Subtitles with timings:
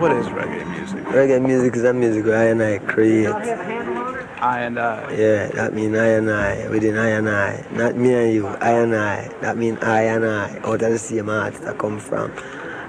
[0.00, 1.04] What is reggae music?
[1.04, 3.28] Reggae music is a music where I and I create.
[3.28, 5.10] I and I.
[5.12, 7.64] Yeah, that mean I and I, within I and I.
[7.72, 9.28] Not me and you, I and I.
[9.40, 12.30] That mean I and I, out of the same heart that come from.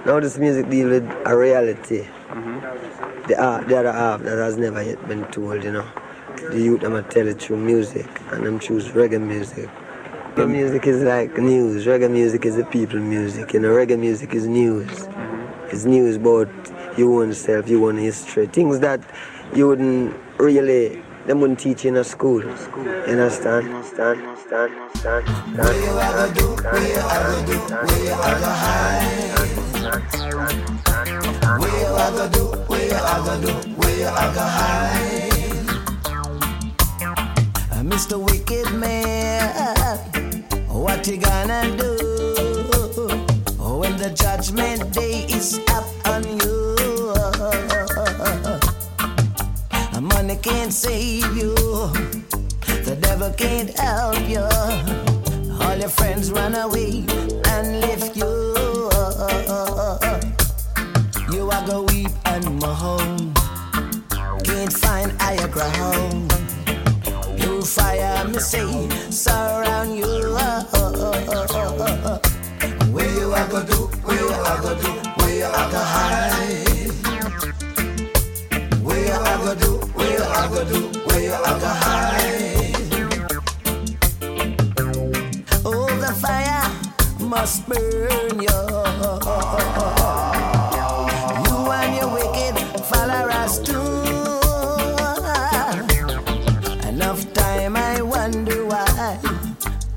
[0.06, 2.04] Now this music deal with a reality.
[2.28, 3.28] Mm-hmm.
[3.28, 5.88] The, art, the other half that has never yet been told, you know.
[6.36, 9.70] The youth, I'm going to tell it through music, and them choose reggae music.
[10.36, 11.86] Reggae music is like news.
[11.86, 13.54] Reggae music is the people music.
[13.54, 14.88] You know, reggae music is news.
[14.88, 15.70] Mm-hmm.
[15.70, 16.50] It's news about
[16.98, 18.48] your own self, your own history.
[18.48, 19.02] Things that
[19.54, 22.44] you wouldn't really, them wouldn't teach in a school.
[22.44, 23.68] You understand?
[23.68, 24.22] Understand?
[24.22, 24.74] Understand?
[24.74, 25.28] Understand?
[25.58, 26.48] What you ever do?
[26.48, 27.58] What you ever do?
[27.58, 29.38] What you ever hide?
[31.60, 32.44] What you ever do?
[32.68, 33.52] What you ever do?
[33.76, 34.48] What you ever?
[37.88, 38.20] Mr.
[38.20, 39.48] Wicked Man,
[40.68, 41.96] what you gonna do
[43.80, 46.57] when the judgment day is up on you?
[50.42, 51.56] Can't save you,
[52.84, 54.40] the devil can't help you.
[55.62, 57.06] All your friends run away
[57.46, 58.26] and left you.
[61.32, 63.34] You are go weep and moan,
[64.44, 66.32] can't find higher ground
[67.38, 70.06] You fire, me say, surround you.
[72.94, 73.88] Where you a go do?
[74.04, 74.90] Where you a go do?
[75.18, 76.92] Where you a go hide?
[78.84, 79.77] Where you a go do?
[80.28, 81.00] You go do?
[81.06, 82.76] Where you a go hide?
[85.66, 86.70] Oh, the fire
[87.20, 88.60] must burn you.
[91.48, 93.88] You and your wicked followers too.
[96.88, 99.20] Enough time I wonder why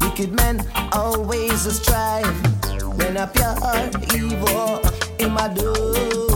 [0.01, 2.37] wicked men always strive
[2.97, 4.81] when a pure evil
[5.19, 6.30] in my do.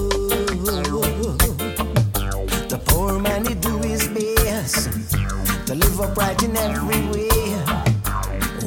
[5.97, 7.29] Live upright in every way.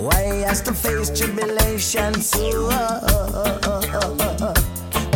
[0.02, 2.70] Why has to face tribulation so?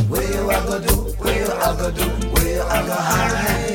[0.09, 0.95] Where you a go do?
[1.19, 2.03] Where you a go do?
[2.29, 3.70] Where you a go hide?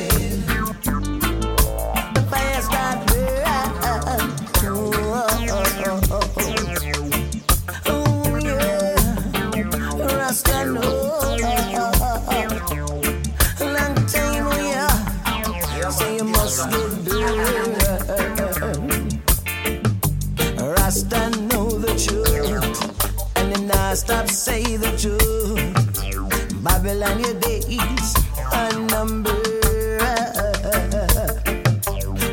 [23.97, 26.63] Stop say the truth.
[26.63, 28.15] Babylon, your days
[28.53, 29.33] are numbered.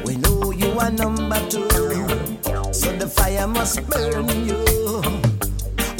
[0.04, 1.68] We know you are number two,
[2.70, 4.62] so the fire must burn you.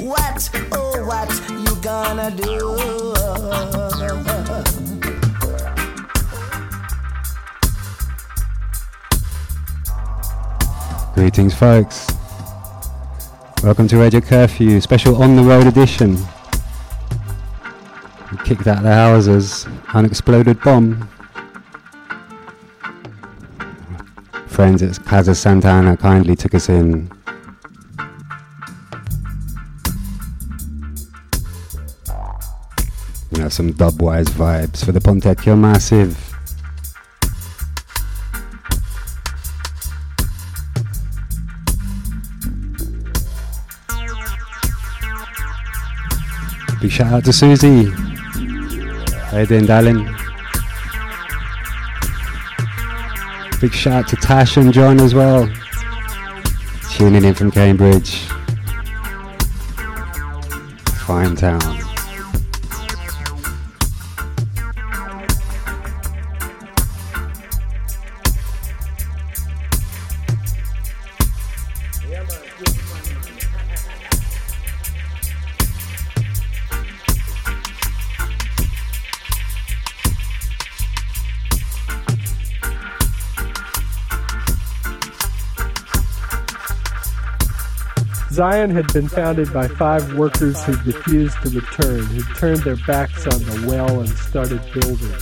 [0.07, 2.75] What, oh, what you gonna do?
[11.15, 12.14] Greetings, folks.
[13.65, 16.17] Welcome to Radio Curfew, special on the road edition.
[18.31, 21.09] We kicked out the houses, unexploded bomb.
[24.49, 27.11] Friends at Casa Santana kindly took us in.
[33.33, 36.34] We have some dubwise vibes for the Pontecchio Massive.
[46.95, 47.87] Shout out to Susie.
[47.87, 50.05] How you doing, darling?
[53.61, 55.53] Big shout out to Tash and John as well.
[56.93, 58.29] Tuning in from Cambridge.
[61.05, 61.84] Fine town.
[88.35, 93.29] Zion had been founded by five workers who refused to return, who turned their backs
[93.29, 95.15] on the well and started building.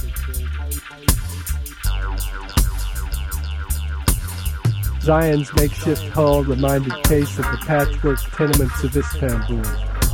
[5.02, 9.62] Zion's makeshift hull reminded Case of the patchwork tenements of Istanbul.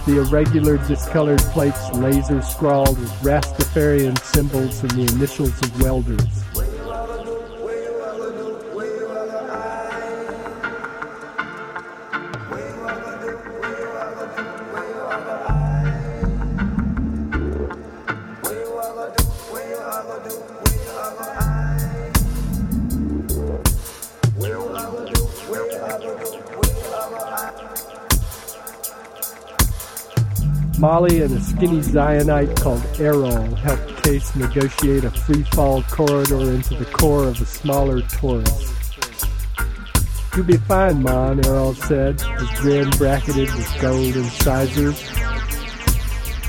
[0.05, 6.43] The irregular discolored plates laser scrawled with Rastafarian symbols and the initials of welders.
[30.99, 37.29] And a skinny Zionite called Errol helped Case negotiate a free-fall corridor into the core
[37.29, 38.75] of a smaller torus.
[40.37, 45.09] You'll be fine, Mon, Errol said, his grin bracketed with gold incisors.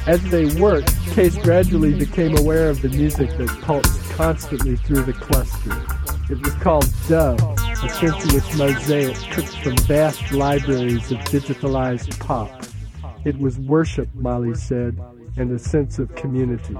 [0.07, 5.13] As they worked, Case gradually became aware of the music that pulsed constantly through the
[5.13, 5.79] cluster.
[6.27, 12.58] It was called Dub, a sensuous mosaic cooked from vast libraries of digitalized pop.
[13.25, 14.97] It was worship, Molly said,
[15.37, 16.77] and a sense of community.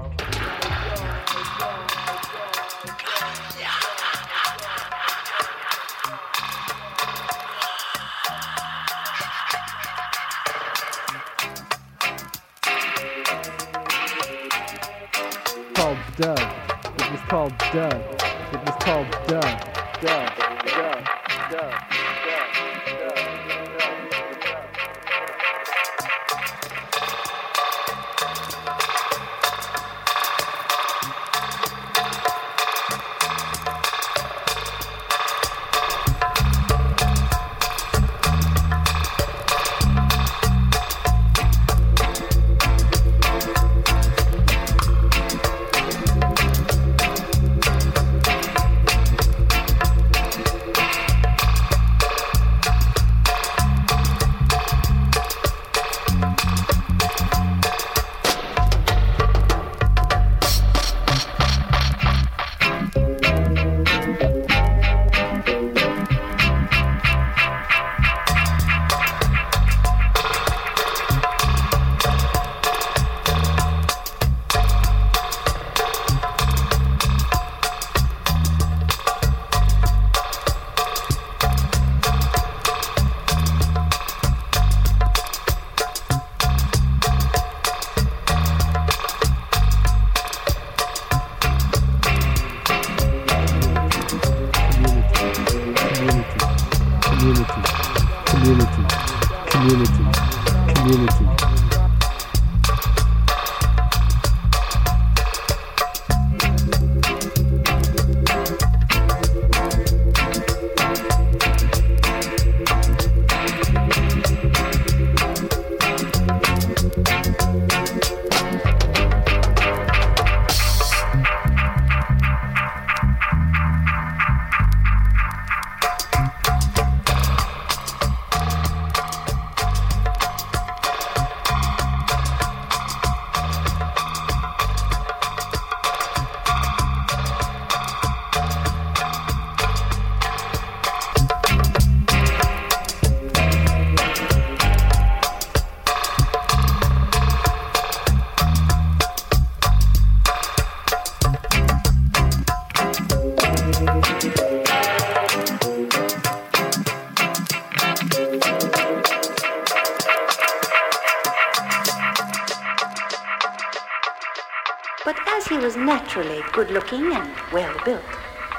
[166.70, 168.02] Good looking and well built.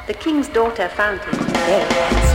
[0.08, 2.31] The king's daughter found him very handsome.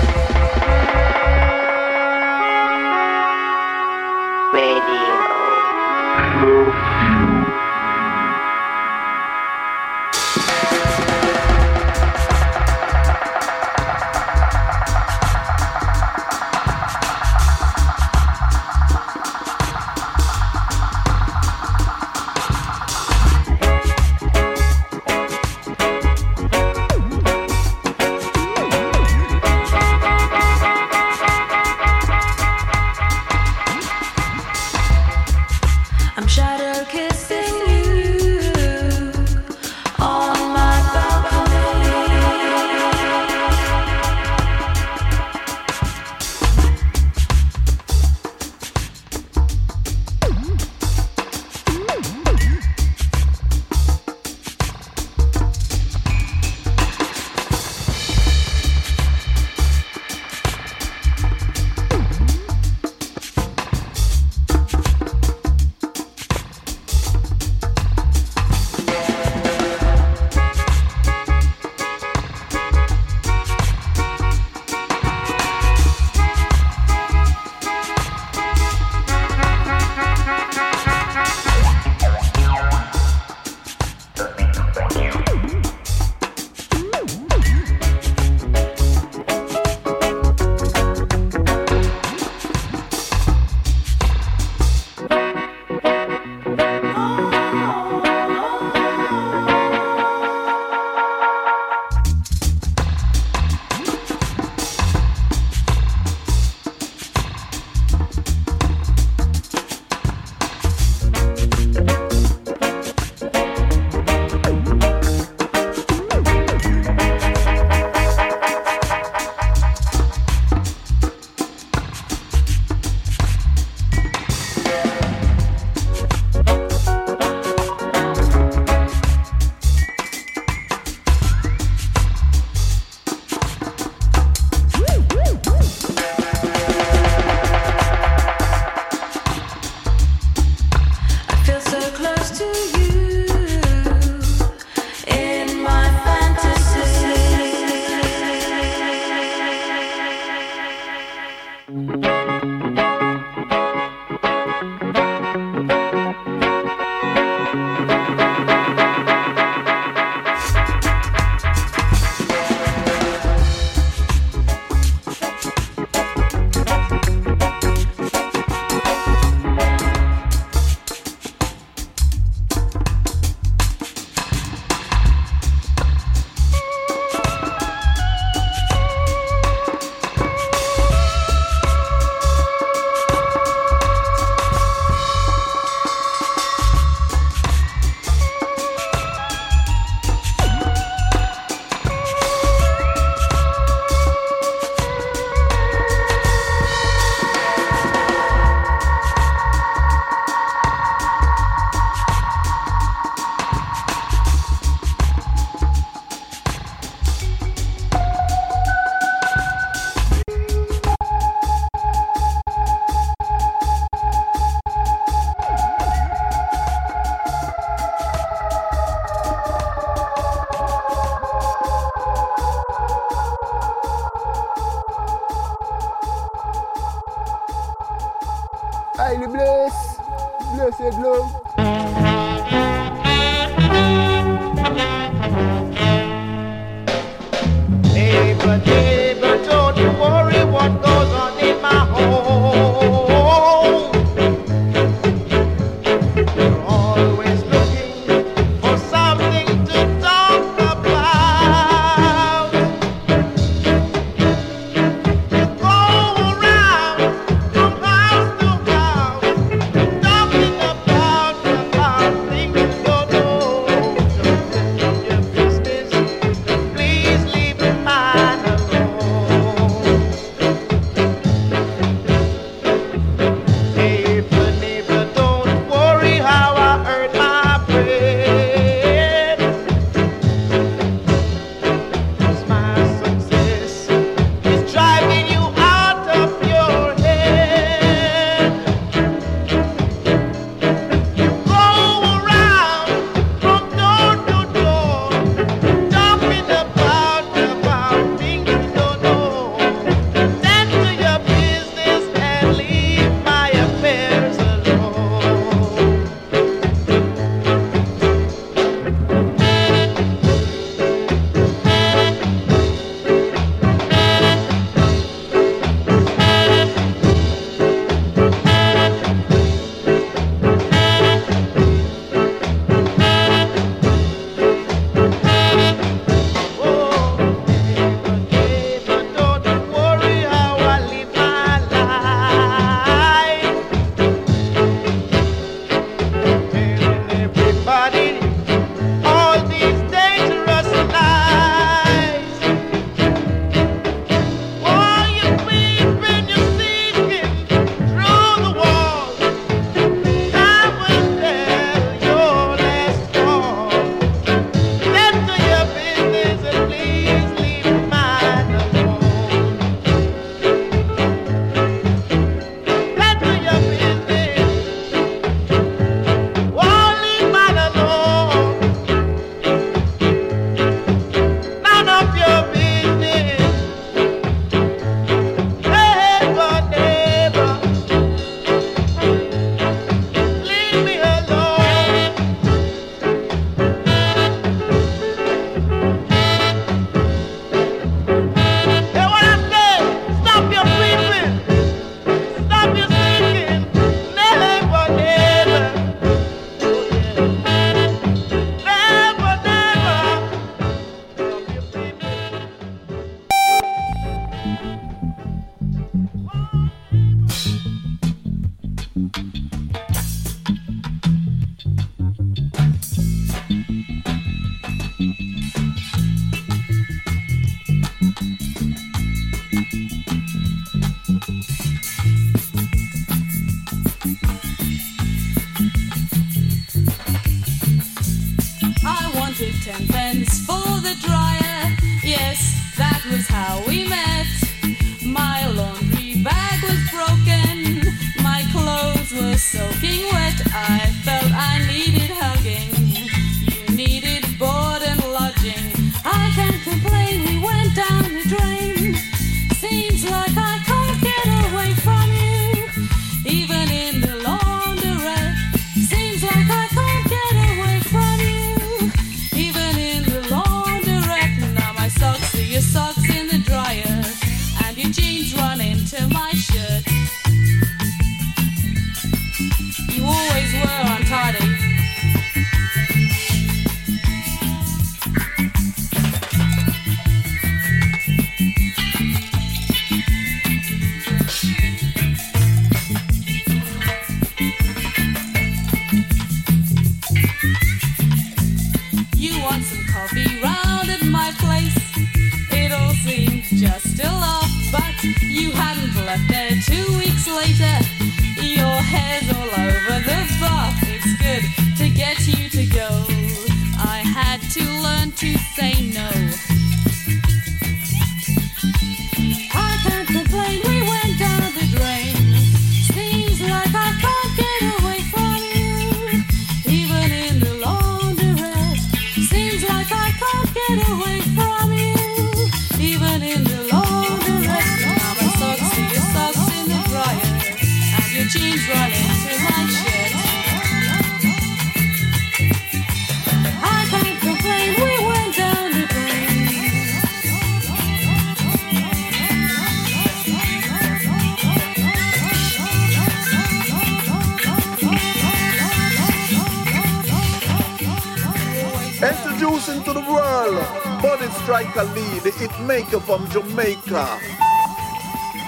[551.46, 554.18] Striker Lee, the hit maker from Jamaica.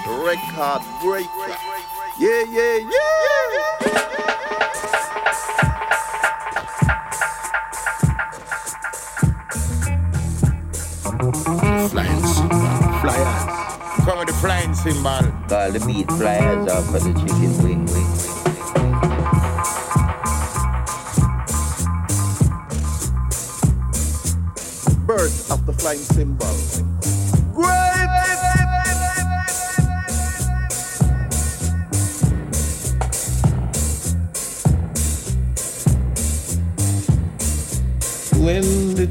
[0.07, 1.68] Record breaker.
[2.19, 2.89] Yeah, yeah, yeah.
[11.87, 12.59] Flying cymbal.
[12.99, 13.43] Flyers.
[14.03, 15.31] Come with the flying cymbal.
[15.47, 18.07] Call the meat flyers off for the chicken wing wing.
[25.07, 26.58] Birth of the flying cymbal.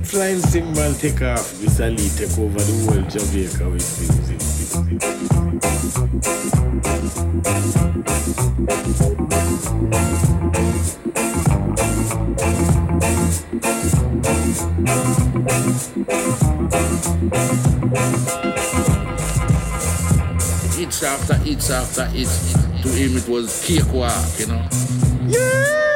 [0.08, 1.90] Flying cymbal take off, Mr.
[1.94, 4.40] Lee take over the whole Jamaica with music.
[20.78, 22.54] Hits after it's after hits.
[22.82, 24.68] To him it was cakewalk, you know.
[25.28, 25.87] Bono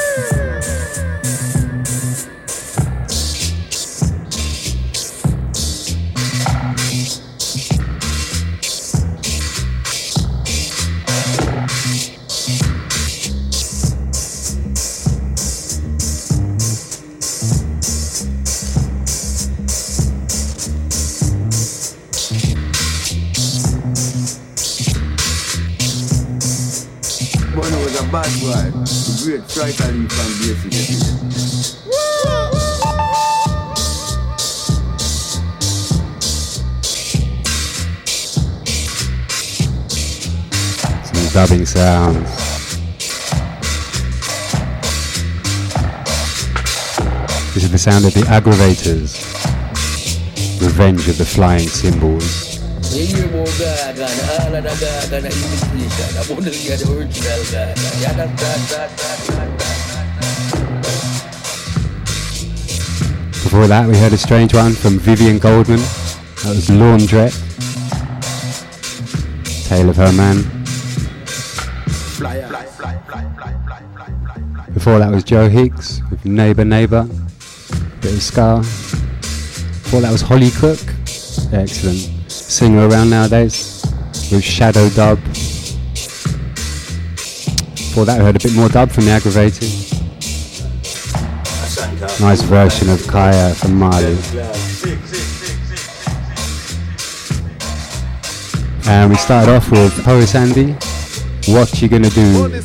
[41.72, 42.28] sounds.
[47.54, 49.16] This is the sound of the Aggrovators.
[50.60, 52.58] Revenge of the flying cymbals.
[63.44, 65.78] Before that, we heard a strange one from Vivien Goldman.
[65.78, 67.38] That was Laundrette.
[69.68, 70.61] Tale of Her Man.
[74.92, 77.08] Before that was Joe Higgs with Neighbour Neighbour.
[78.02, 78.58] Bit of Scar.
[78.58, 80.80] Before that was Hollie Cook.
[81.50, 81.96] Excellent.
[82.30, 83.86] Singer around nowadays
[84.30, 85.18] with Shadow Dub.
[87.72, 89.70] Before that, we heard a bit more dub from the Aggravated.
[92.20, 94.18] Nice version of Kaya from Mali.
[98.86, 100.76] And we started off with Horace Andy.
[101.50, 102.60] What you gonna do?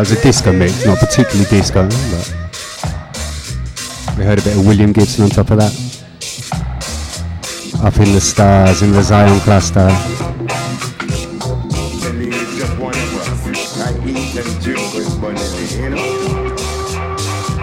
[0.00, 2.34] Was a disco mix, not particularly disco, but
[4.16, 5.72] We heard a bit of William Gibson on top of that.
[7.82, 9.88] Up in the stars in the Zion cluster.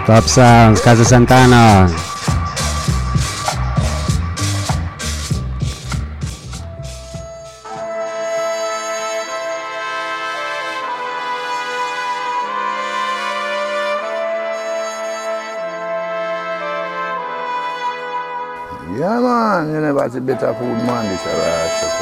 [0.06, 2.15] Top Sounds, Casa Santana.
[20.06, 21.04] Man, you never see better food, man.
[21.04, 21.95] This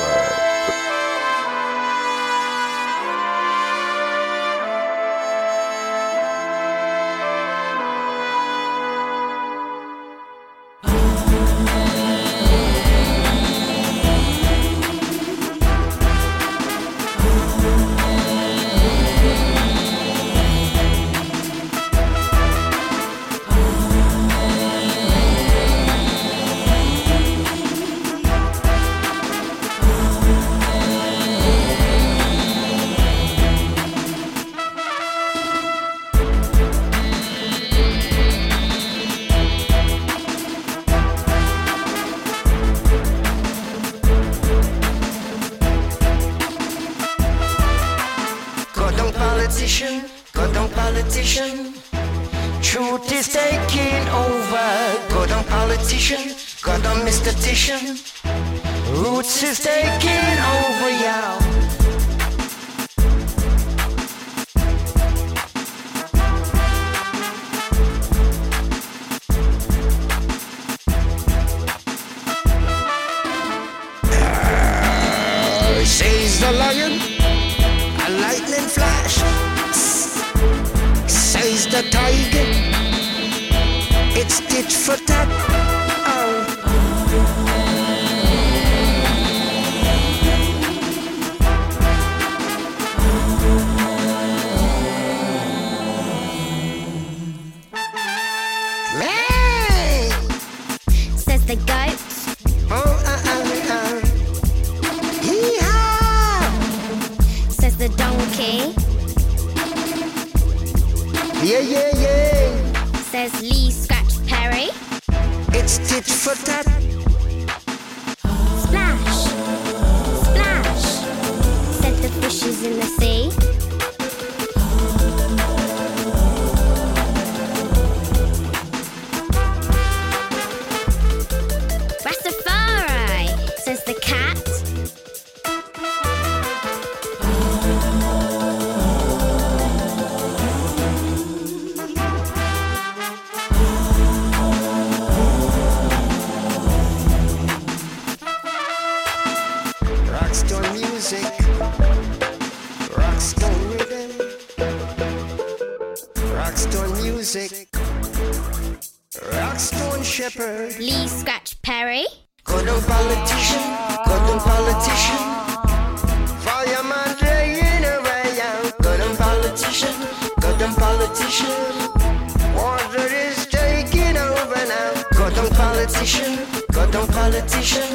[175.85, 176.39] politician.
[176.73, 177.91] Go down politician.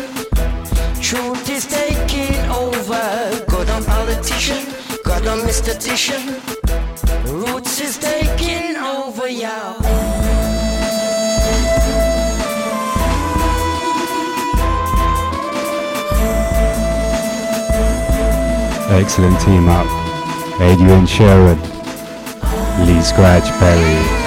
[1.02, 3.46] Truth is taking over.
[3.48, 4.64] Go down politician.
[5.04, 5.74] Go down Mr.
[5.74, 6.36] Titian.
[7.34, 9.76] Roots is taking over, y'all.
[18.92, 19.88] Excellent team up.
[20.62, 21.58] Adrian Sherwood,
[22.86, 24.19] Lee Scratch Perry.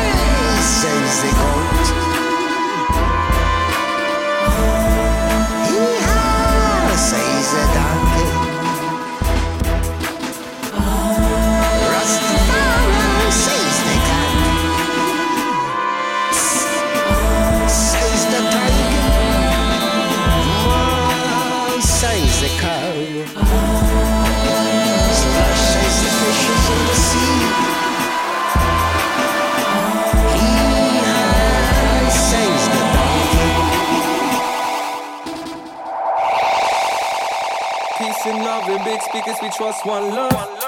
[39.52, 40.58] Trust one love.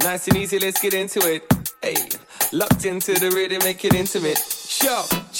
[0.00, 1.44] Nice and easy, let's get into it.
[1.82, 1.96] Hey,
[2.52, 4.38] locked into the rhythm, make it intimate.
[4.38, 4.84] Shh.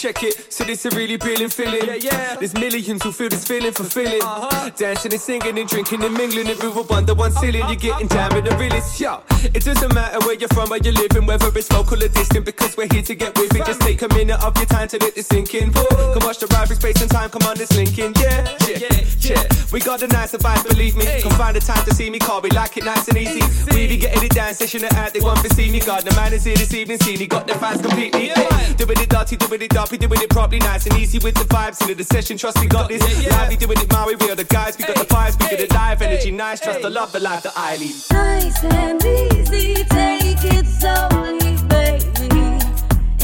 [0.02, 0.52] Check it.
[0.52, 1.86] So this a really feeling feeling.
[1.86, 2.34] Yeah, yeah.
[2.34, 4.20] There's millions who feel this feeling fulfilling.
[4.20, 4.68] Uh-huh.
[4.70, 7.62] Dancing and singing and drinking and mingling and up under one ceiling.
[7.68, 8.98] You're getting down with the realest.
[8.98, 9.22] Yo,
[9.54, 12.76] it doesn't matter where you're from, where you're living, whether it's local or distant, because
[12.76, 13.64] we're here to get with it.
[13.64, 15.72] Just take a minute of your time to let this sink in.
[15.72, 17.30] Come watch the through space and time.
[17.30, 18.12] Come on, this linking.
[18.18, 19.44] Yeah, yeah, yeah.
[19.72, 21.06] We got the nice advice, believe me.
[21.22, 23.40] Come find the time to see me, call we like it nice and easy.
[23.70, 25.78] We be getting it down, session it out, they want to see me.
[25.78, 28.28] God, the man is here this evening, see me, got the fans completely.
[28.28, 31.44] Hey, doing it dirty, doing it dirty, doing it properly, nice and easy with the
[31.44, 32.36] vibes into the session.
[32.36, 33.02] Trust me, got this.
[33.30, 35.74] Lively doing it Maui, we are the guys, we got the vibes, we got the
[35.74, 36.60] live energy, nice.
[36.60, 37.94] Trust the love, the life that I lead.
[38.10, 42.58] Nice and easy, take it slowly, baby.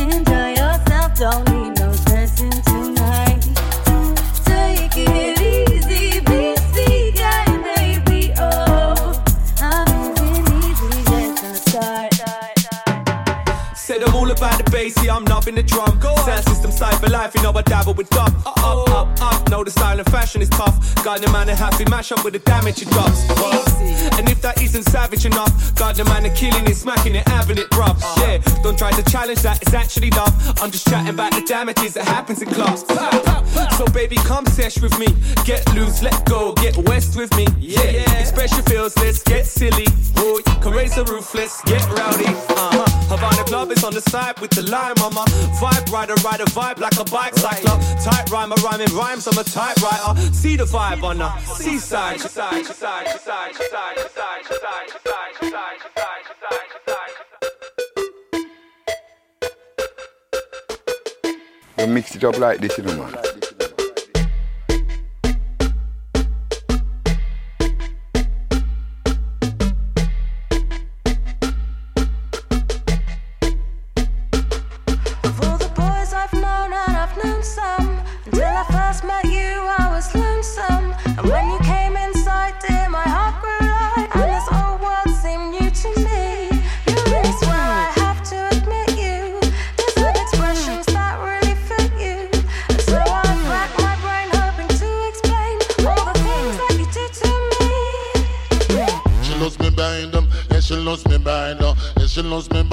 [0.00, 1.78] Enjoy yourself, don't need
[14.88, 15.98] all about the bass, yeah, I'm loving the drum.
[16.01, 18.33] Go Sound system side for life, you know I dabble with dub.
[18.46, 18.59] Up,
[18.90, 20.77] up, up, know the style and fashion is tough.
[21.03, 23.24] The man a happy mash up with the damage it drops.
[24.18, 27.66] And if that isn't savage enough, the man a killing it, smacking it, having it
[27.77, 28.01] rough.
[28.18, 30.35] Yeah, don't try to challenge that, it's actually love.
[30.61, 32.85] I'm just chatting about the damages that happens in clubs.
[33.77, 35.09] So baby, come sesh with me.
[35.44, 37.46] Get loose, let go, get west with me.
[37.59, 39.87] Yeah, express your feels, let's get silly.
[40.16, 42.27] Oh, you can raise the roof, let's get rowdy.
[42.27, 42.97] Uh-huh.
[43.09, 45.25] Havana Club is on the side with the lime, mama.
[45.61, 47.79] Vibe rider, ride a vibe like a bike cycler.
[48.05, 50.21] Tight rhymer, rhyming rhymes, I'm a typewriter.
[50.33, 52.21] See the vibe on the seaside.
[52.21, 55.79] Side, side, side, side, side, side, side, side, side, side,
[61.88, 63.28] mix it up like this, you know, man.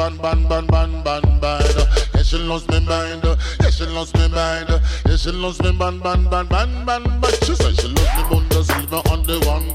[0.06, 1.62] ban, ban, ban, ban, ban, ban.
[2.14, 3.24] Yeah, she lost me mind.
[3.24, 4.70] Yeah, she lost me mind.
[5.08, 7.04] Yeah, she lost me ban, ban, ban, ban, ban.
[7.22, 7.32] ban.
[7.44, 9.75] she said she lost me bun the silver on the one.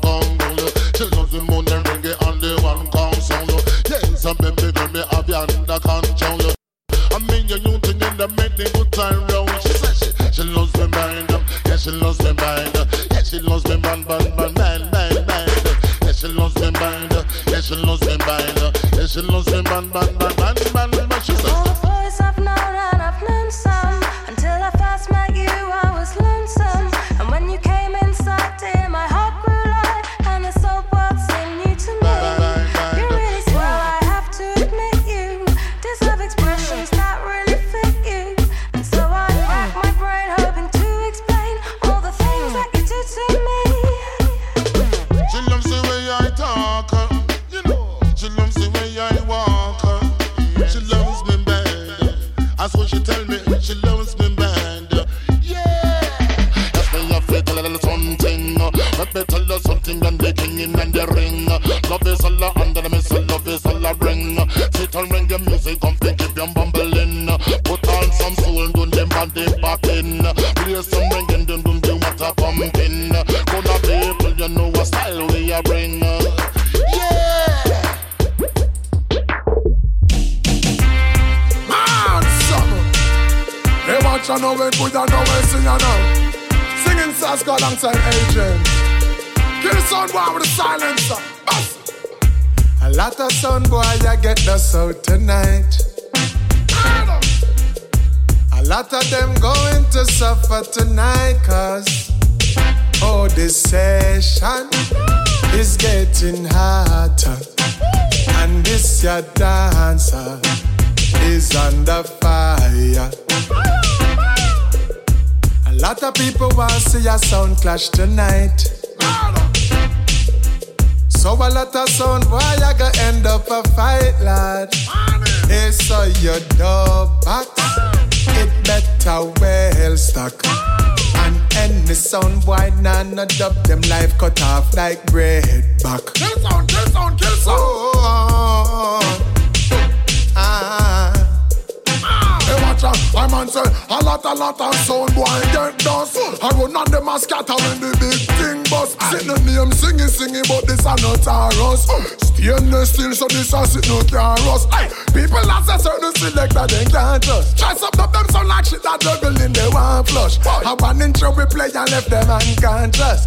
[161.90, 163.26] Left them unconscious.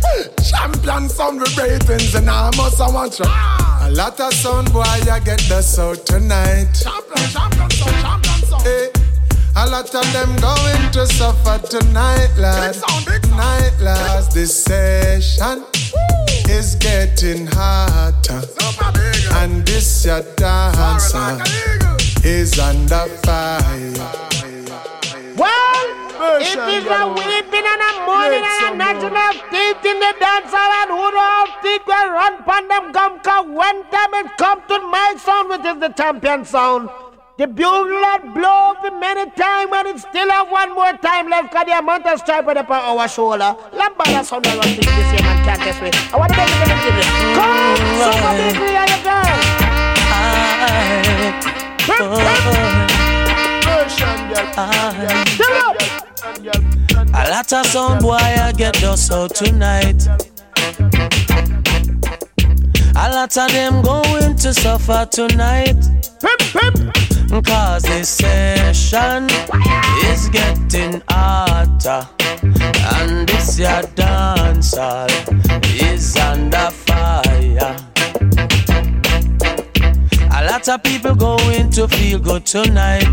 [0.49, 3.25] Champion sound with ratings and I must I want you.
[3.25, 6.71] A lot of sound boy I get the sound tonight.
[6.73, 8.61] Champion, champion sound, champion sound.
[8.63, 8.89] Hey.
[9.55, 12.75] A lot of them going to suffer tonight, lad.
[13.29, 14.31] Night, lad.
[14.31, 15.63] This session
[16.49, 18.41] is getting hotter,
[19.35, 21.39] and this your dancer
[22.23, 24.32] is under fire.
[26.33, 30.49] Well, it is a weeping and a mourning and a national teeth in the dance
[30.49, 34.59] hall and who all think will run pon them come cause when time it come
[34.67, 36.89] to my sound which is the champion sound.
[37.37, 41.53] The bugle that blow for many time and it still have one more time left
[41.53, 43.55] cause the amount of stripe on our shoulder.
[43.69, 45.91] Lambada sound I think this year man can't test me.
[45.93, 47.05] I want to make it give it.
[47.37, 47.77] Come,
[48.09, 48.73] super big we
[55.93, 60.07] are A lot of sound boy I get dust out tonight.
[62.95, 65.75] A lot of them going to suffer tonight.
[67.43, 69.27] Cause this session
[70.05, 72.07] is getting hotter.
[72.41, 75.07] And this your dance hall
[75.61, 77.75] is under fire.
[80.31, 83.03] A lot of people going to feel good tonight.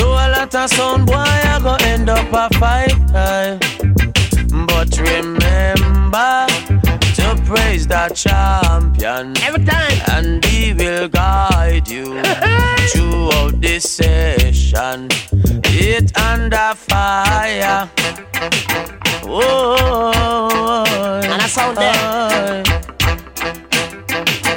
[0.00, 2.94] So a lot of sound boy are gonna end up a fight.
[3.12, 6.46] But remember
[7.16, 12.22] to praise the champion every time, and he will guide you
[12.90, 15.08] throughout this session.
[15.64, 17.90] It under fire.
[19.24, 21.92] Oh, And a sound there.
[21.94, 22.64] Oh,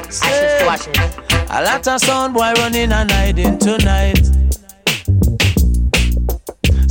[0.07, 1.17] ashes to ashes.
[1.49, 4.21] A lot of sound boy running and hiding tonight.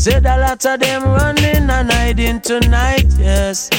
[0.03, 3.71] Said a lot of them running and hiding tonight, yes.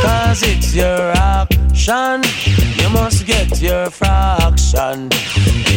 [0.00, 2.22] Cause it's your action.
[2.80, 5.10] You must get your fraction.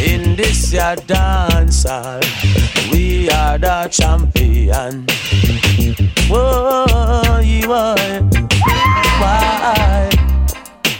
[0.06, 2.20] In this your dance hall,
[2.92, 5.06] we are the champion.
[6.30, 7.96] Whoa, you are.
[9.18, 10.08] Why?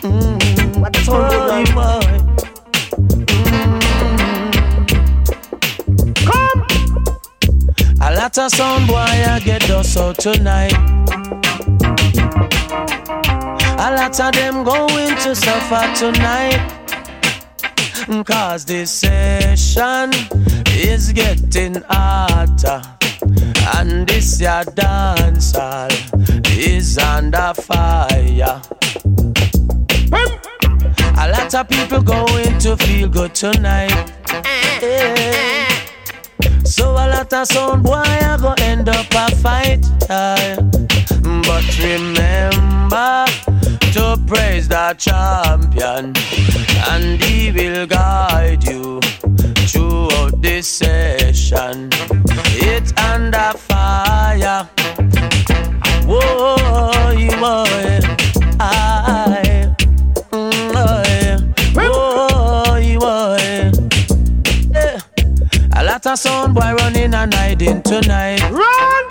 [0.02, 2.19] Mm, What the sound
[8.20, 10.74] A lot of sound boy I get dust out tonight.
[13.78, 16.60] A lot of them going to suffer tonight.
[18.26, 20.10] Cause this session
[20.68, 22.82] is getting hotter.
[23.74, 25.88] And this your dance hall
[26.44, 28.60] is under fire.
[31.16, 34.12] A lot of people going to feel good tonight.
[34.82, 35.89] Yeah.
[36.70, 39.82] So a lot of sound boy are gonna end up a fight.
[40.08, 43.26] But remember
[43.92, 46.14] to praise the champion,
[46.88, 49.00] and he will guide you
[49.66, 51.90] throughout this session.
[52.72, 54.68] It's under fire.
[56.06, 58.00] Whoa, you boy.
[58.60, 59.29] Aye.
[66.02, 68.40] A lot sound boy running and hiding tonight.
[68.50, 69.04] Run!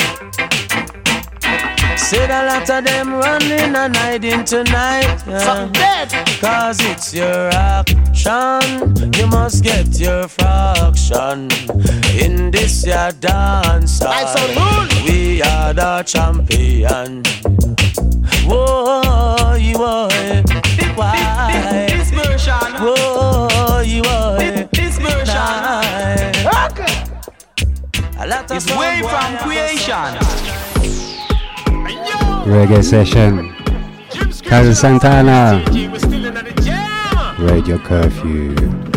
[1.96, 5.22] Said a lot of them running and hiding tonight.
[5.28, 5.38] Yeah.
[5.38, 6.10] Something dead.
[6.42, 8.96] Cause it's your action.
[9.14, 11.52] You must get your fraction.
[12.18, 14.02] In this your dance.
[14.02, 14.90] Nice hall, and.
[15.06, 17.24] We are the champion.
[18.50, 18.89] Whoa,
[28.50, 29.94] A lot of is sound way from creation.
[32.50, 33.54] Reggae session.
[34.44, 35.64] Karen Santana.
[37.40, 38.89] Radio curfew.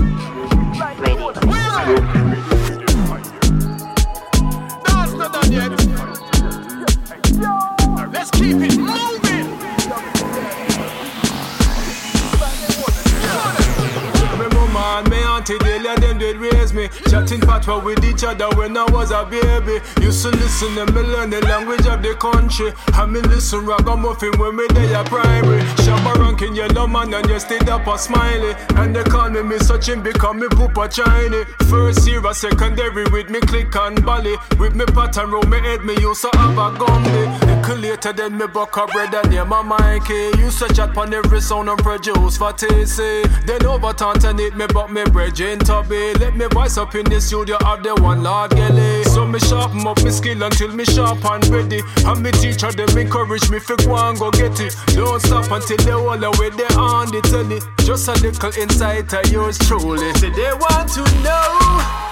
[17.62, 19.78] Patois with each other when I was a baby.
[20.00, 22.72] Used to listen and me learn the language of the country.
[22.94, 25.62] I me listen ragamuffin when me day a primary.
[25.82, 28.54] Shabba ranking Yellowman and you stayed up a smiley.
[28.74, 31.46] And they call me me searching because me poop a Chinese.
[31.70, 34.34] First year a secondary with me click and bally.
[34.58, 36.72] With me pattern round me head me used to have a.
[36.72, 40.14] Little later than me buck a bread and name a Mikey.
[40.14, 40.38] Eh?
[40.38, 43.46] Used to chat pon every sound and produce for TC.
[43.46, 46.14] Then over taunt and it me but me bread in tubby.
[46.14, 49.04] Let me voice up in the studio of the one Lord Gelly.
[49.04, 51.82] So me sharpen up me skill until me sharp and ready.
[52.04, 54.74] And me teacher them encourage me fi go and go get it.
[54.94, 57.60] Don't stop until they all away they on the telly.
[57.84, 60.12] Just a little insight of yours truly.
[60.14, 62.02] Say they want to know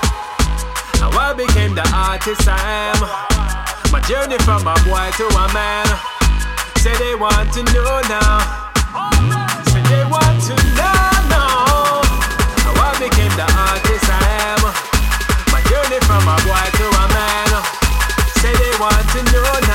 [1.00, 3.29] how I became the artist I am.
[3.92, 5.86] My journey from a boy to a man.
[6.78, 8.70] Say they want to know now.
[9.66, 12.02] Say they want to know now
[12.62, 14.62] how I became the artist I am.
[15.50, 17.50] My journey from a boy to a man.
[18.38, 19.69] Say they want to know now.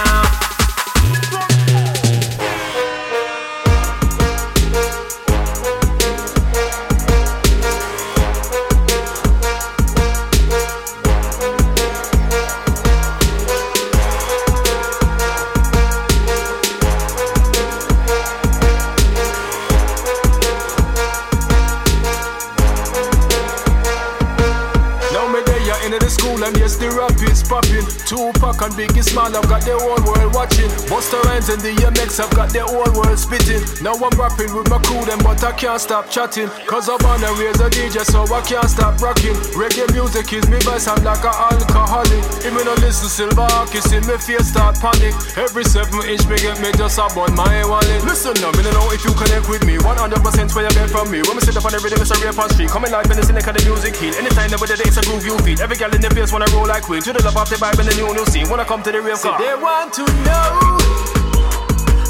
[26.86, 27.82] The rap is popping.
[28.06, 30.70] Tupac and Biggie Small have got the whole world watching.
[30.86, 33.66] Busta Rhymes and DMX have got the whole world spitting.
[33.82, 36.46] Now I'm rapping with my crew them but I can't stop chatting.
[36.70, 39.34] Cause I'm on a raise a DJ so I can't stop rocking.
[39.58, 42.22] Reggae music is me vice I'm like a alcoholic.
[42.46, 45.18] Even no listen to silver kiss in me face start panic.
[45.42, 48.06] Every seven inch me get me just on my wallet.
[48.06, 49.82] Listen now, me no know if you connect with me.
[49.82, 51.26] 100% where you get from me.
[51.26, 52.70] When me sit up on the rhythm it's a on street.
[52.70, 54.14] Coming live in the cynic of the music heat.
[54.22, 55.66] Anytime that with the days I groove you feed.
[55.66, 57.02] Every girl in the place wanna roll like queen.
[57.02, 58.50] To the love of the vibe and the new new scene.
[58.52, 59.40] Wanna come to the real car.
[59.40, 60.52] They want to know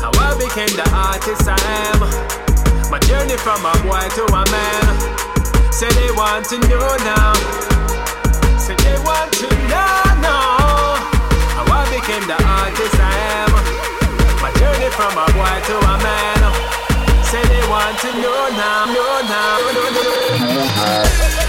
[0.01, 2.01] how I became the artist I am.
[2.89, 4.83] My journey from a boy to a man.
[5.69, 7.33] Say they want to know now.
[8.57, 10.97] Say they want to know now
[11.53, 13.13] how I became the artist I
[13.45, 13.51] am.
[14.41, 16.41] My journey from a boy to a man.
[17.29, 21.44] Say they want to know now, know now, know now.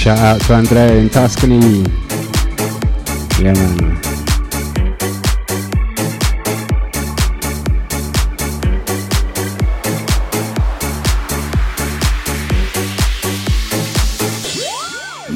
[0.00, 1.82] Shout out to Andrea in Tuscany.
[3.38, 4.00] Yeah, man.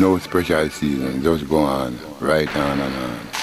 [0.01, 3.34] No special season, just go on, right on and on.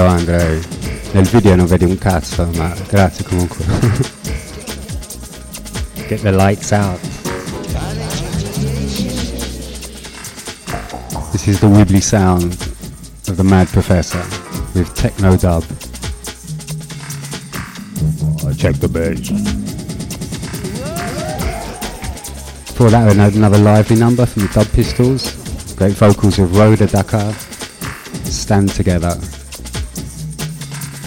[0.00, 0.58] Bello Andrei.
[1.12, 3.62] Nel video non vedi un cazzo, ma grazie comunque.
[6.08, 6.98] Get the lights out.
[11.32, 12.56] This is the wibbly sound
[13.28, 14.24] of the Mad Professor
[14.72, 15.64] with techno dub.
[18.22, 19.28] Oh, I check the bass.
[22.68, 25.34] Before that, we had another lively number from the Dub Pistols.
[25.76, 27.34] Great vocals of Rhoda Dakar.
[28.24, 29.20] Stand together.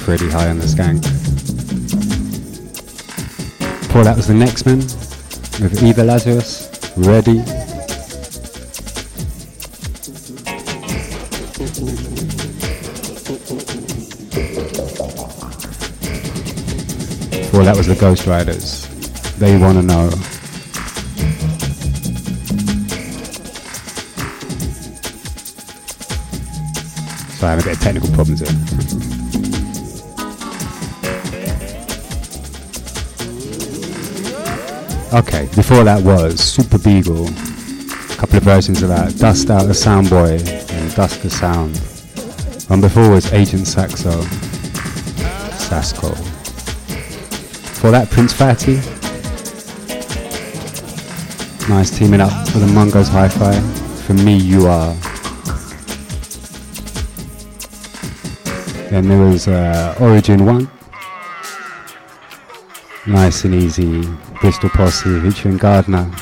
[0.04, 1.02] Pretty high on the skank.
[3.88, 4.82] Before that was the Nextmen
[5.62, 6.70] with Eva Lazarus.
[6.98, 7.40] Ready.
[17.40, 18.88] Before that was the Ghost Riders.
[19.38, 20.10] They wanna know.
[27.40, 29.13] So I have a bit of technical problems here.
[35.14, 37.28] Okay, before that was Super Beagle.
[37.28, 39.16] A couple of versions of that.
[39.20, 40.42] Dust Out the Soundboy
[40.72, 41.78] and Dust the Sound.
[42.68, 44.10] One before was Agent Saxo.
[45.60, 46.16] Sasco.
[47.76, 48.78] For that, Prince Fatty.
[51.70, 53.60] Nice teaming up for the Mungos Hi-Fi.
[54.08, 54.96] For me, you are.
[58.90, 60.73] Then there was uh, Origin 1.
[63.06, 64.02] Nice and easy.
[64.40, 65.98] Bristol Posse featuring Gardner.
[66.00, 66.16] Um,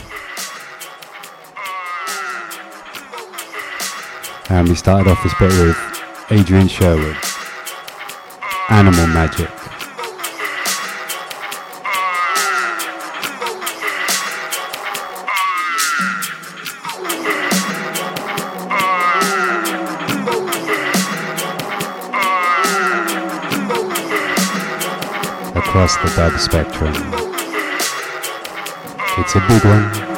[4.50, 5.78] and we started off this bit with
[6.32, 7.16] Adrian Sherwood.
[8.70, 9.61] Animal Magic.
[25.82, 26.94] Across the dub spectrum.
[29.18, 30.11] It's a big one.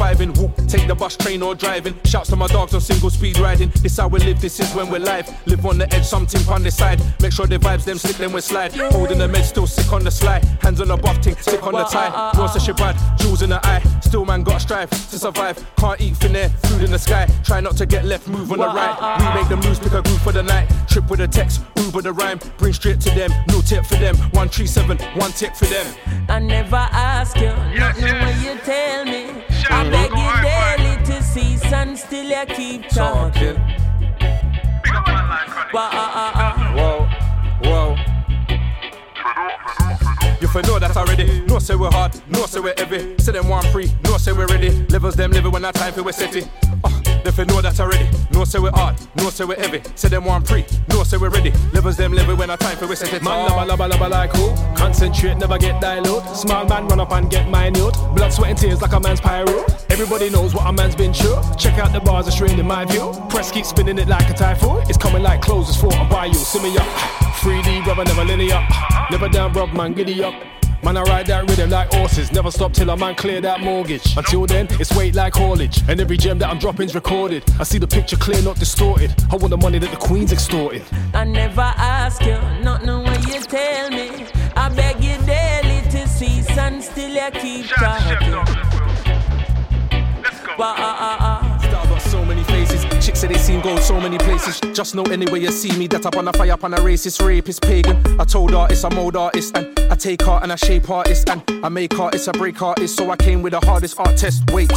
[0.00, 1.94] You nine to five in, whoop, take the bus, train or driving.
[2.04, 3.70] Shouts to my dogs on single speed riding.
[3.82, 5.28] This how we live, this is when we're live.
[5.46, 7.00] Live on the edge, something on the side.
[7.20, 8.72] Make sure the vibes them slip, then we slide.
[8.92, 10.44] Holding the med, still sick on the slide.
[10.62, 12.32] Hands on the buff, ting, stick on the tie.
[12.36, 13.82] No such a bad, jewels in the eye.
[14.00, 15.56] Still man got strive to survive.
[15.76, 17.26] Can't eat thin air, food in the sky.
[17.44, 19.18] Try not to get left, move on the right.
[19.20, 20.68] We make them lose, pick a group for the night.
[20.88, 22.40] Trip with a text, Uber the rhyme.
[22.58, 24.16] Bring straight to them, no tip for them.
[24.32, 25.86] One three seven, one tip for them.
[26.28, 29.19] I never ask you, nothing when you tell me.
[29.72, 33.56] I beg you daily to cease and still you keep talking.
[35.72, 37.06] Wah, ah, ah, Whoa,
[37.68, 37.96] whoa.
[40.40, 41.40] You for know that already.
[41.46, 43.16] No say we're hard, no say we're heavy.
[43.18, 44.70] Say them one free, no say we're ready.
[44.88, 46.34] Levels them living when I time for we set
[47.24, 48.08] they for know that already.
[48.32, 49.82] No say we're hard, no say we're heavy.
[49.94, 51.52] Say them one free, no say we're ready.
[51.72, 53.22] Levels them living when I time for we set it.
[53.22, 54.54] Man, lubba, lubba, lubba like who?
[54.76, 56.24] Concentrate, never get dilute.
[56.36, 57.94] Small man, run up and get minute.
[58.14, 59.64] Blood, sweat, and tears like a man's pyro.
[59.90, 61.36] Everybody knows what a man's been through.
[61.58, 63.12] Check out the bars, it's in my view.
[63.28, 64.82] Press keep spinning it like a typhoon.
[64.88, 66.34] It's coming like clothes, it's for and buy you.
[66.34, 66.86] See me up.
[67.40, 68.66] 3D, brother, never linear.
[69.10, 70.34] Never down, rub, man, giddy up.
[70.82, 72.32] Man, I ride that rhythm like horses.
[72.32, 74.16] Never stop till a man clear that mortgage.
[74.16, 75.82] Until then, it's weight like haulage.
[75.88, 77.44] And every gem that I'm dropping's recorded.
[77.58, 79.14] I see the picture clear, not distorted.
[79.30, 80.82] I want the money that the queen's extorted.
[81.12, 84.26] I never ask you, not nothing what you tell me.
[84.56, 88.32] I beg you daily to cease and still you keep talking.
[90.58, 91.39] Wah, ah, ah, ah.
[93.20, 94.58] Say they seen gold so many places.
[94.72, 97.22] Just know anywhere you see me that up on a fire, up on a racist,
[97.22, 98.18] rapist, pagan.
[98.18, 101.42] I told artists I'm old artist, and I take art and I shape artists, and
[101.62, 102.96] I make artists, I break artists.
[102.96, 104.50] So I came with the hardest art test.
[104.52, 104.72] Wait.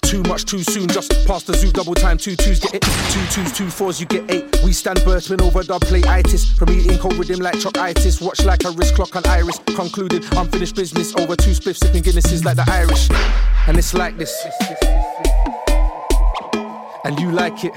[0.00, 3.26] Too much too soon, just past the zoo, double time, two twos get it, two
[3.26, 4.46] twos, two fours, you get eight.
[4.64, 6.50] We stand bursting over dub play itis.
[6.50, 8.22] From eating cold with him like chokitis.
[8.24, 9.58] Watch like a wrist clock on iris.
[9.76, 13.10] Concluded unfinished business over two spliffs, sipping Guinnesses like the Irish.
[13.66, 14.32] And it's like this.
[17.04, 17.74] And you like it.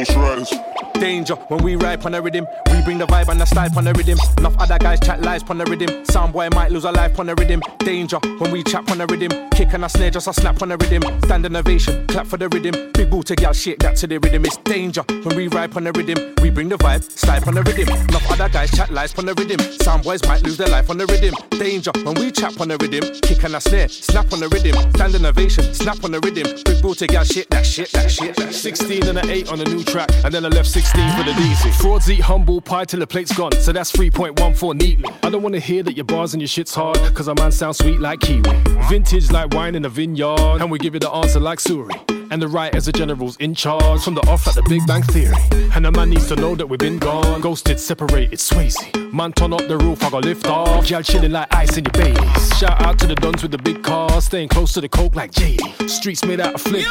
[0.00, 0.54] It's Ghost
[0.94, 2.46] Danger when we ride on the rhythm.
[2.70, 4.18] We bring the vibe and the style on the rhythm.
[4.38, 5.88] Enough other guys chat lies on the rhythm.
[6.04, 7.60] Soundboy might lose a life on the rhythm.
[7.80, 9.50] Danger when we chat on the rhythm.
[9.50, 11.02] Kick and a snare, just a snap on the rhythm.
[11.22, 12.92] Stand innovation, clap for the rhythm.
[12.92, 14.44] Big booty gal shake that to the rhythm.
[14.44, 16.34] It's danger when we ride on the rhythm.
[16.42, 17.88] We bring the vibe, style on the rhythm.
[18.08, 19.58] Enough other guys chat lies on the rhythm.
[19.58, 21.34] Soundboys might lose their life on the rhythm.
[21.50, 23.02] Danger when we chat on the rhythm.
[23.20, 24.74] Kick and a snare, snap on the rhythm.
[24.94, 26.46] Stand innovation, snap on the rhythm.
[26.64, 28.54] Big booty gal shake that shit, that shit, that shit.
[28.54, 31.32] 16 and an 8 on the new track, and then I left 16 for the
[31.32, 31.80] DZ.
[31.80, 35.10] Frauds eat humble pie till the plate's gone, so that's 3.14 neatly.
[35.22, 37.78] I don't wanna hear that your bars and your shit's hard, cause our man sounds
[37.78, 38.42] sweet like Kiwi.
[38.88, 41.94] Vintage like wine in a vineyard, and we give you the answer like Siri.
[42.30, 45.02] And the right as the general's in charge from the off like the Big Bang
[45.02, 45.36] Theory.
[45.74, 47.40] And the man needs to know that we've been gone.
[47.40, 49.12] Ghosted, separated, Swayze.
[49.12, 50.90] Man, turn up the roof, I got lift off.
[50.90, 52.58] Y'all chilling like ice in your babies.
[52.58, 55.30] Shout out to the duns with the big cars, staying close to the coke like
[55.30, 55.88] JD.
[55.88, 56.84] Streets made out of flip.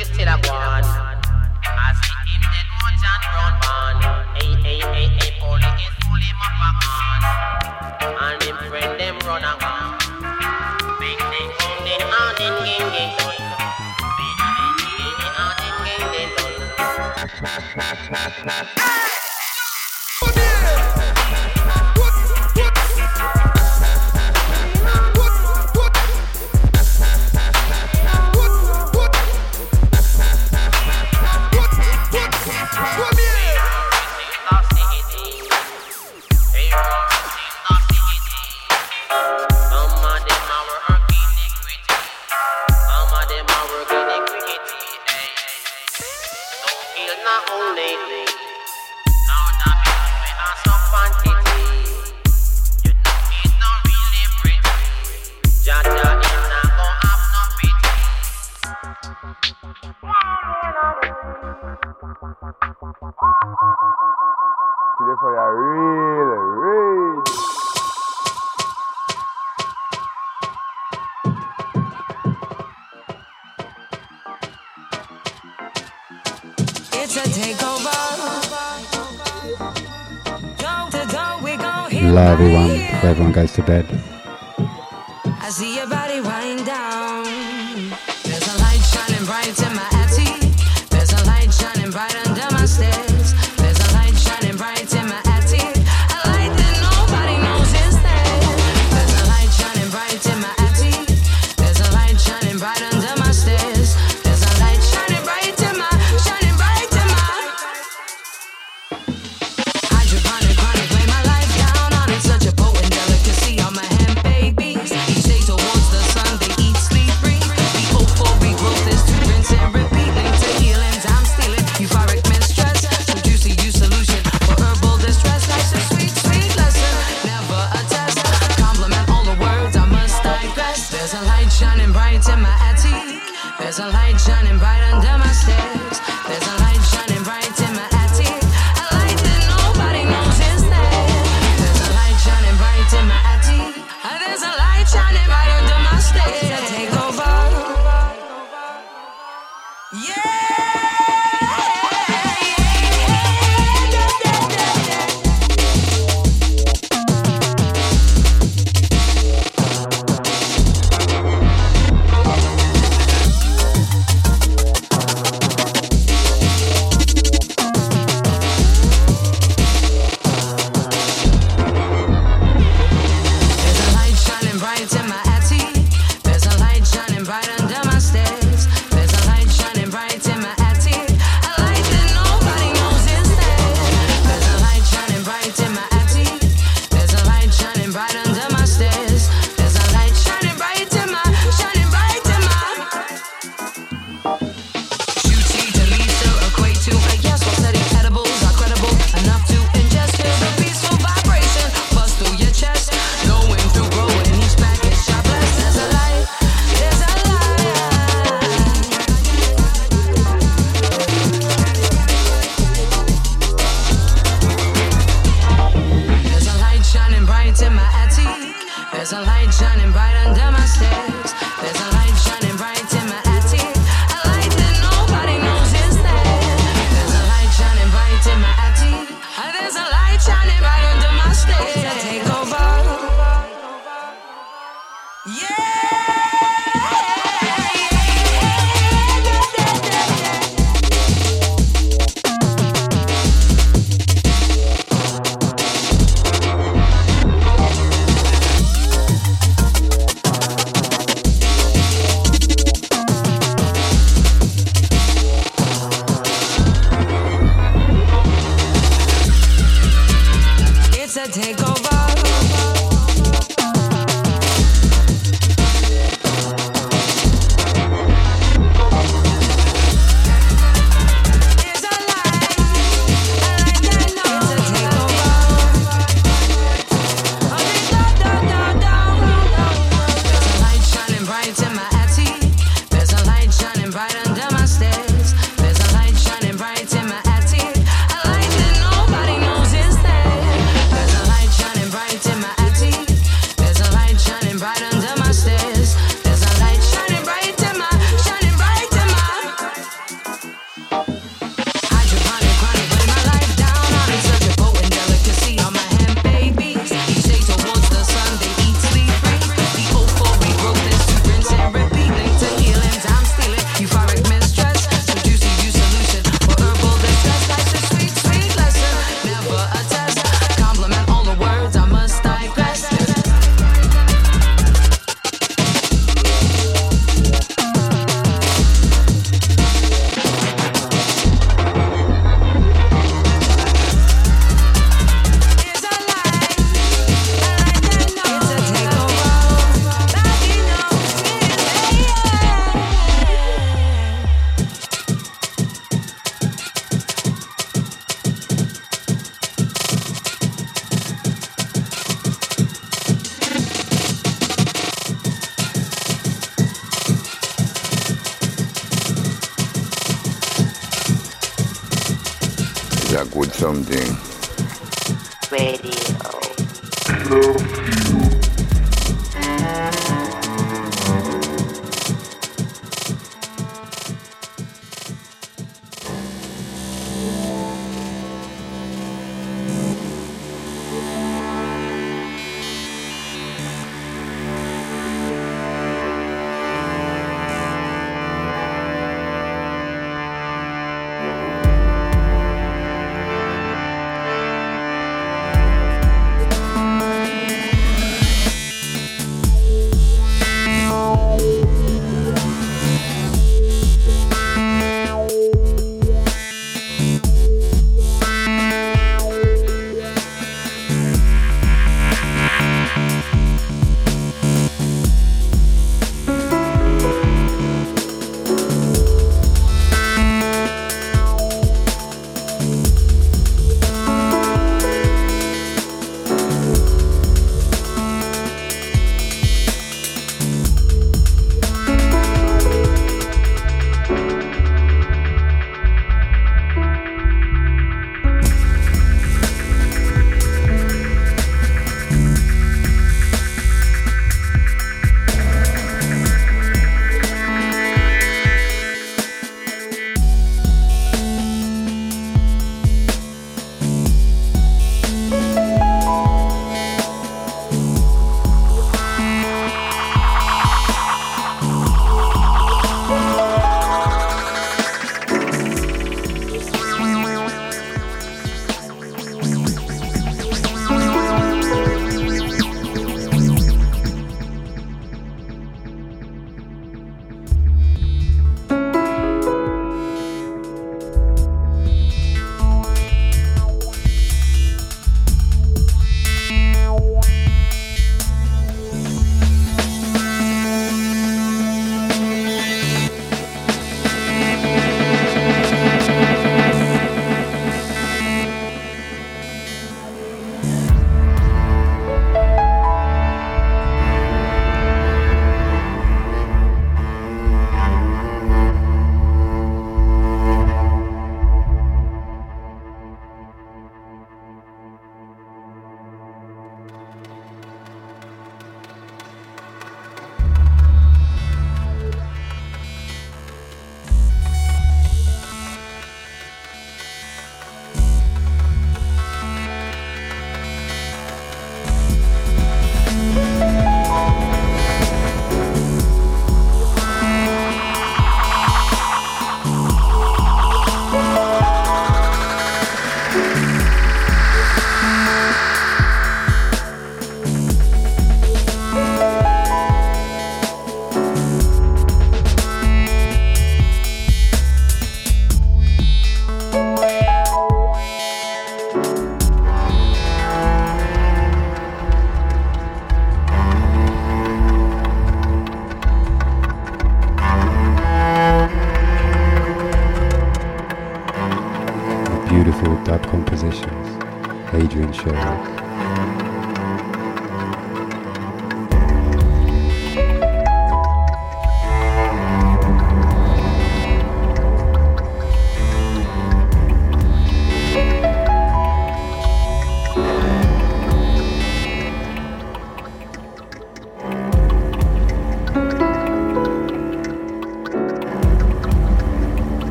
[0.00, 0.84] Him history still a go on.
[0.84, 3.96] I see him dead more John Brown born.
[4.36, 5.92] Hey, hey, hey, hey, police is
[6.24, 7.20] him up a gun.
[8.20, 9.98] And him friend them run and gone.
[11.00, 13.36] Big thing, boom, then on in gang gang done.
[18.74, 18.79] In.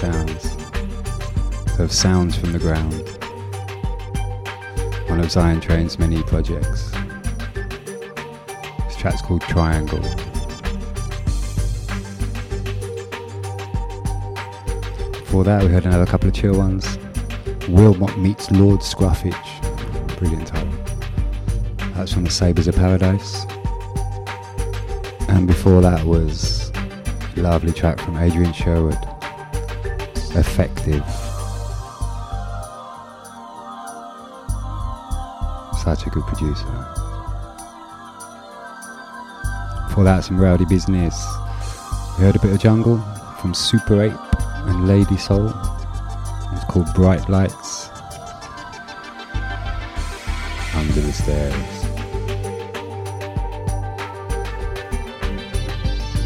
[0.00, 0.56] Sounds
[1.78, 2.94] of sounds from the ground.
[5.10, 6.90] One of Zion Train's many projects.
[8.86, 10.00] This track's called Triangle.
[15.20, 16.96] Before that, we heard another couple of chill ones.
[17.68, 19.36] Wilmot meets Lord Scruffage.
[20.16, 20.72] Brilliant title.
[21.92, 23.44] That's from the Sabres of Paradise.
[25.28, 26.70] And before that was
[27.36, 29.09] a lovely track from Adrian Sherwood.
[30.34, 31.04] Effective.
[35.82, 36.66] Such a good producer.
[39.88, 41.26] Before that, some rowdy business.
[42.16, 42.98] We heard a bit of jungle
[43.40, 45.52] from Super 8 and Lady Soul.
[46.52, 47.88] It's called Bright Lights.
[50.74, 51.80] Under the Stairs.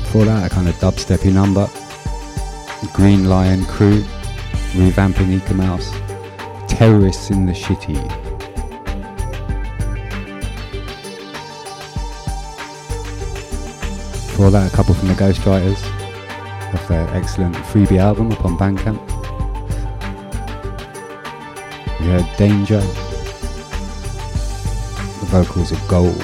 [0.02, 1.66] Before that, a kind of dubsteppy number.
[2.94, 4.02] Green Lion Crew,
[4.74, 5.90] revamping Eek-A-Mouse.
[6.68, 8.00] Terrorists in the Shitty.
[14.28, 15.82] Before that, a couple from the Ghostwriters
[16.72, 19.00] of their excellent freebie album upon Bandcamp.
[21.98, 22.80] We heard Danger,
[25.18, 26.22] the vocals of Gold,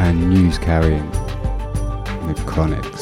[0.00, 1.10] and News Carrying
[2.26, 2.97] with Chronics.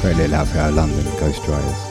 [0.00, 1.90] Great little outfit out of London, Ghostwriters.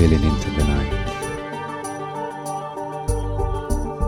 [0.00, 0.90] chilling into the night.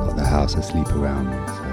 [0.06, 1.46] Got the house asleep around me.
[1.48, 1.71] So.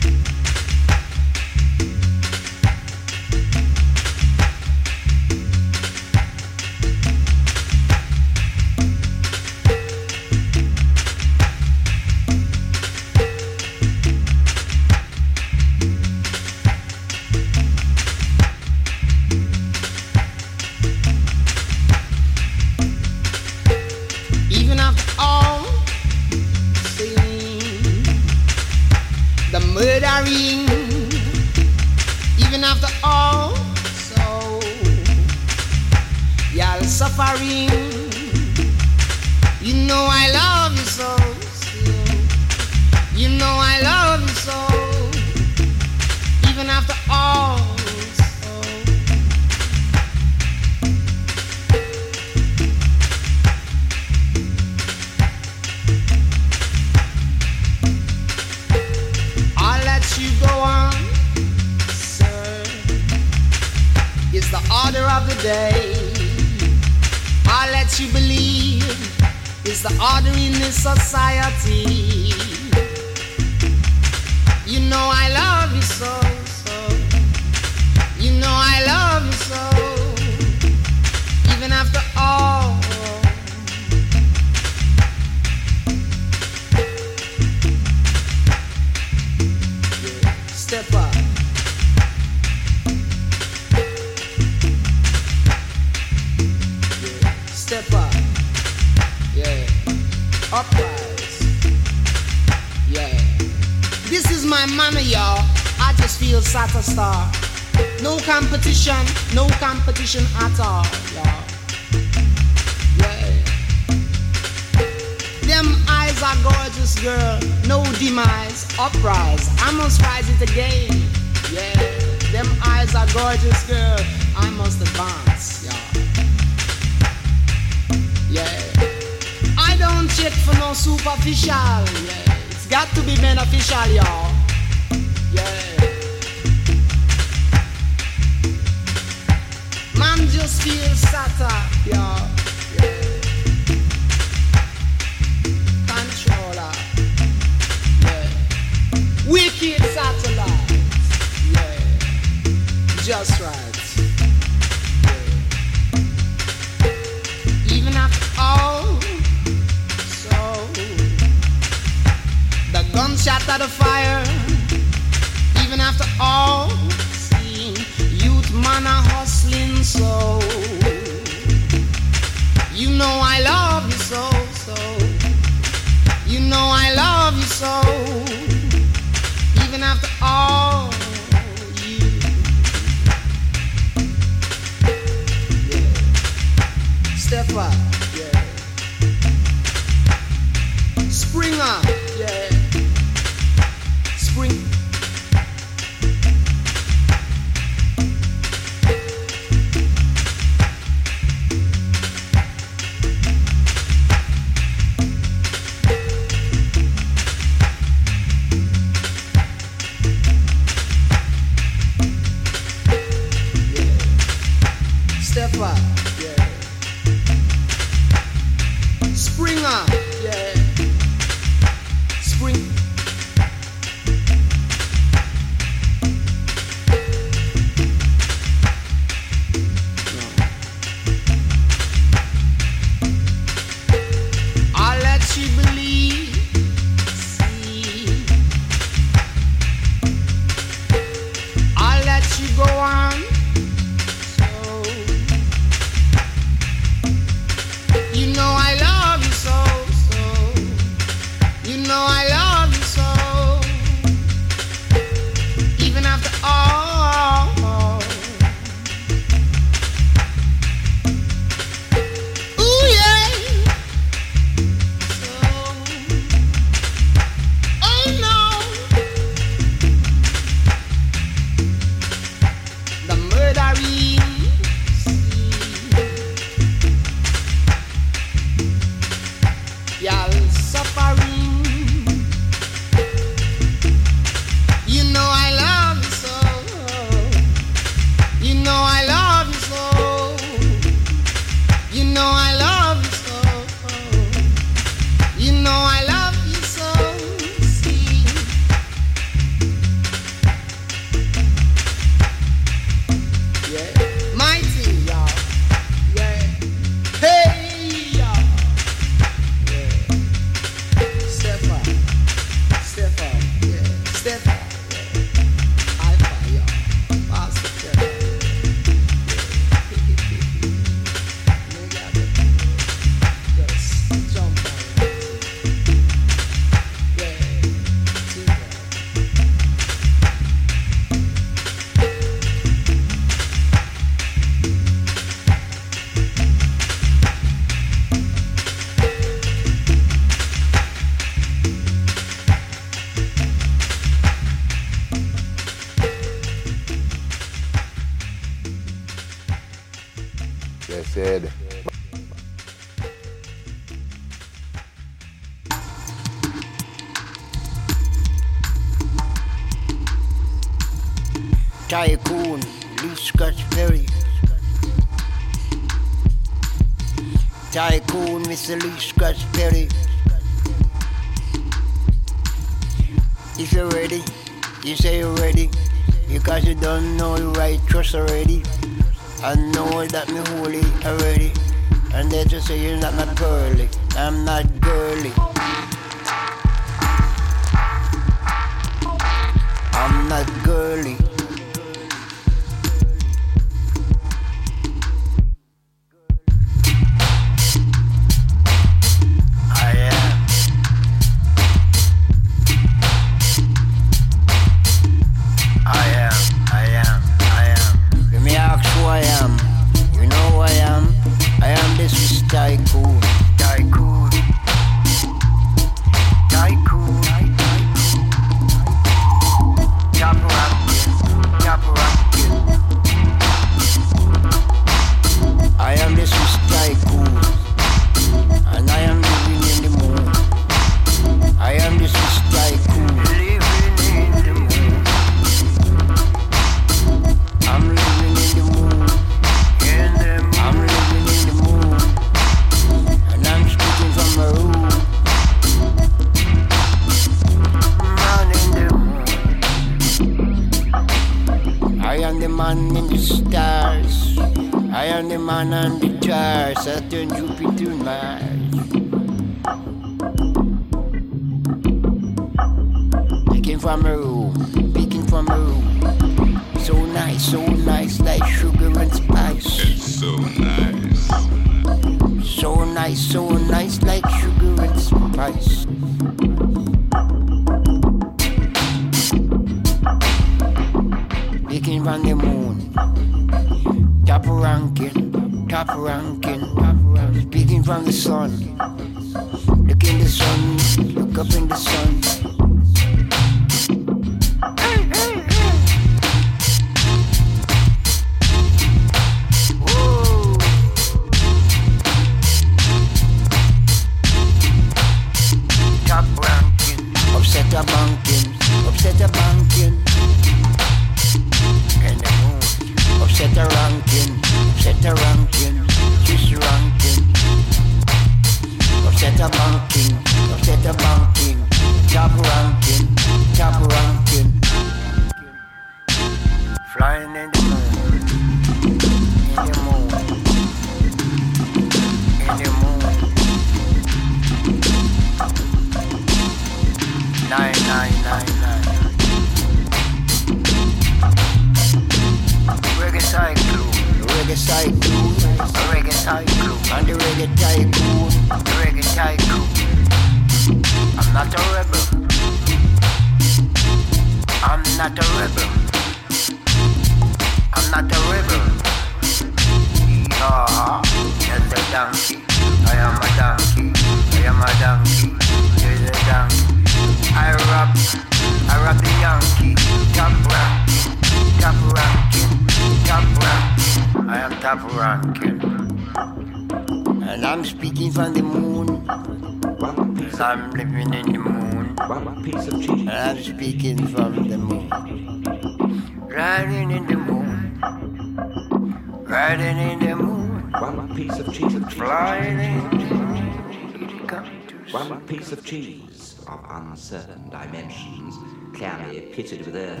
[599.41, 600.00] Pitted with earth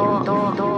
[0.00, 0.69] どどど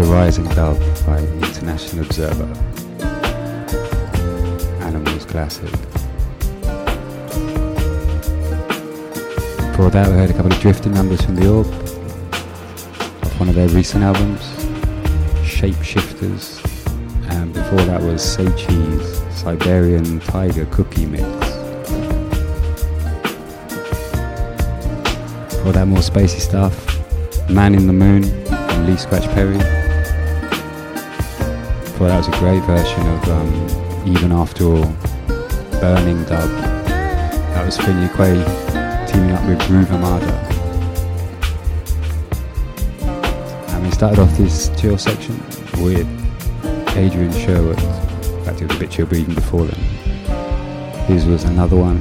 [0.00, 2.44] the Rising Dove by International Observer.
[4.82, 5.70] Animals Classic.
[9.70, 13.54] Before that, we heard a couple of drifting numbers from the Orb off one of
[13.54, 14.40] their recent albums,
[15.44, 16.64] Shapeshifters.
[17.30, 21.24] And before that was Say Cheese, Siberian Tiger Cookie Mix.
[25.54, 29.79] Before that, more spacey stuff, Man in the Moon, and Lee Scratch Perry.
[32.00, 34.86] Before that was a great version of um, Even After All,
[35.82, 36.48] Burning Dub.
[36.88, 40.32] That was Finley Quaye teaming up with Groove Armada.
[43.68, 45.38] And we started off this chill section
[45.84, 46.08] with
[46.96, 47.78] Adrian Sherwood.
[47.78, 49.80] In fact, it was a bit chill even before then.
[51.04, 52.00] His was another one,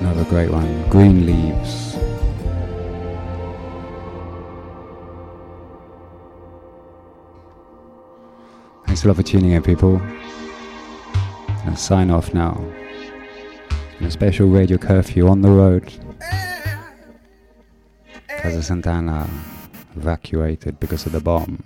[0.00, 1.87] another great one, Green Leaves.
[8.98, 9.98] Thanks a lot for tuning in, people.
[9.98, 12.60] And I'll sign off now.
[13.98, 15.92] And a special radio curfew on the road.
[18.26, 19.30] Casa Santana
[19.94, 21.62] evacuated because of the bomb.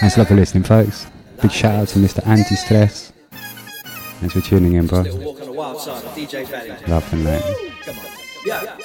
[0.00, 1.06] Thanks a lot for listening, folks.
[1.40, 2.26] Big shout out to Mr.
[2.26, 3.14] Anti Stress.
[3.30, 5.00] Thanks for tuning in, bro.
[6.88, 7.24] Love and.
[8.44, 8.76] Yeah.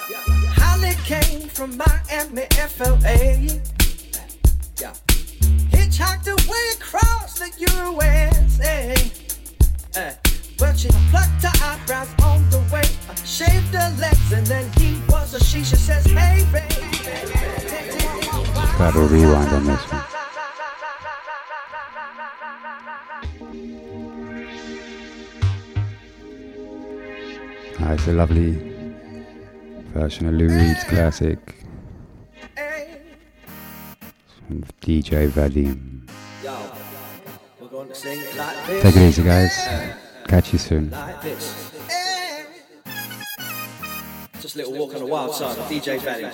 [0.56, 3.77] Holly came from Miami, FLA.
[5.72, 8.96] Hitchhiked away across the USA.
[9.96, 10.14] Uh,
[10.60, 15.00] well, she plucked her eyebrows on the way, uh, shaved her legs, and then he
[15.10, 15.64] was a she.
[15.64, 16.88] She says, Hey, baby.
[18.78, 20.04] Grab a rewind on this one.
[27.80, 28.52] Ah, it's a lovely
[29.94, 31.40] version of Lou Reed's classic
[34.48, 36.10] from DJ Vadim.
[36.44, 36.72] Yo,
[37.60, 38.84] we're going to sing it like this.
[38.84, 39.54] Take it easy, guys.
[40.28, 40.90] Catch you soon.
[40.90, 41.74] Like this.
[44.40, 46.32] Just a little walk on the wild side of DJ Valley.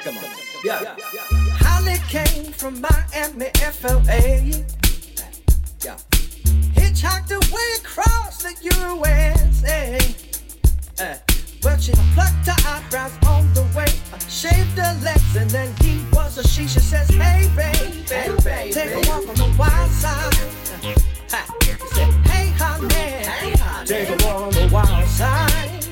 [0.00, 0.24] Come on.
[0.64, 0.96] Yeah.
[1.60, 4.64] Holly came from Miami, FLA.
[5.84, 5.98] Yeah.
[6.74, 9.98] Hitchhiked away across the USA.
[10.98, 11.31] Uh,
[11.64, 13.86] well, she plucked her eyebrows on the way,
[14.28, 16.66] shaved her legs, and then he was a she.
[16.66, 18.04] She says, Hey, baby,
[18.72, 20.34] take a walk on the wild side.
[21.30, 21.56] Ha.
[21.62, 25.86] He said, Hey, honey, take a walk on the wild side.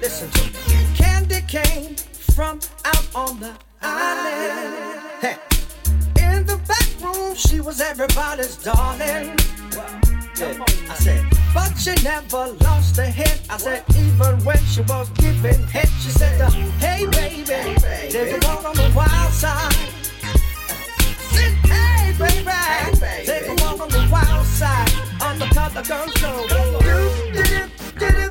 [0.00, 0.86] Listen to me.
[0.94, 1.94] Candy came
[2.34, 3.52] from out on the
[3.82, 5.00] island.
[5.20, 5.36] Hey.
[6.16, 9.36] In the back room, she was everybody's darling.
[10.38, 10.64] Yeah.
[10.88, 13.40] I said, but she never lost her head.
[13.48, 18.48] I said, even when she was giving head, she said, uh, Hey, baby, there's a
[18.48, 19.72] walk on the wild side.
[21.32, 24.90] Said, Hey, baby, take a walk on the wild side.
[25.20, 26.78] Undercut the girls go.
[27.98, 28.29] Bring it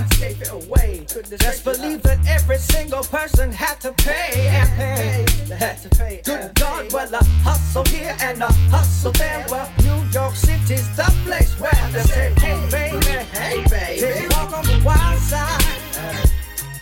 [0.00, 0.30] away.
[0.30, 1.06] Uh, it away.
[1.38, 5.24] Just believe that every single person had to pay and pay.
[5.46, 6.22] They had to pay.
[6.24, 9.44] Good God, well, a hustle here and a hustle there.
[9.48, 14.52] Well, New York City's the place where they say, Hey, baby, hey, baby, take walk
[14.58, 15.62] on the wild side.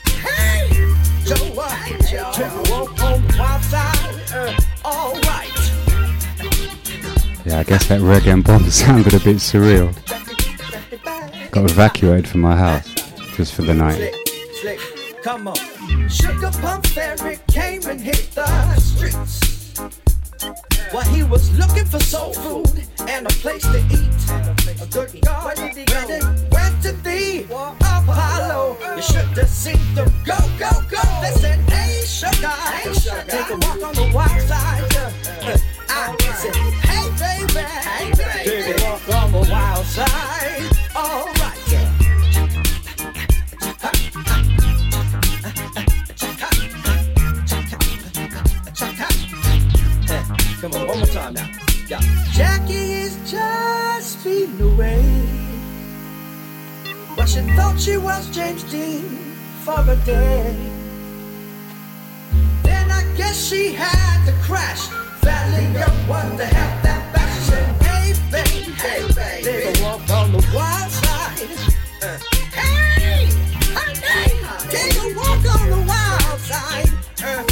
[0.06, 0.68] Hey,
[1.24, 1.84] Joe, uh,
[2.32, 4.32] take walk on the wild side.
[4.34, 5.48] Uh, all right.
[7.44, 9.94] Yeah, I guess that reggae and bomb sounded a bit surreal.
[11.50, 12.97] Got evacuated from my house
[13.38, 13.94] just for the night.
[14.60, 15.54] Slick, slick, come on.
[16.08, 19.78] Sugar Plum Fairy came and hit the streets.
[20.90, 24.82] While he was looking for soul food and a place to eat.
[24.82, 26.00] A good God, where did he go?
[26.50, 28.76] Went to the Apollo.
[28.96, 31.02] You should have seen them go, go, go.
[31.22, 33.24] They said, Hey, sugar, hey, sugar.
[33.28, 34.96] take a walk on the wild side.
[35.46, 35.56] Uh,
[35.88, 36.56] I said,
[36.90, 40.72] Hey, baby, hey, baby, take a walk on the wild side.
[40.96, 41.37] All
[51.32, 51.48] now.
[51.88, 52.00] Yeah.
[52.32, 55.02] Jackie is just speeding away.
[57.16, 59.02] But she thought she was James Dean
[59.64, 60.56] for a day.
[62.62, 64.88] Then I guess she had to crash.
[65.22, 67.28] Valley up, what the hell that back?
[67.34, 71.48] She said, hey baby, hey baby, there's a walk on the wild side.
[72.02, 72.18] Uh,
[72.54, 73.28] hey,
[73.74, 74.30] honey,
[74.70, 76.88] take a walk on the wild side.
[77.22, 77.47] Uh,